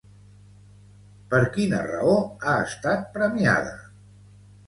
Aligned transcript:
Per 1.33 1.41
quina 1.57 1.81
raó 1.91 2.15
ha 2.47 2.55
estat 2.69 3.05
premiada? 3.19 3.77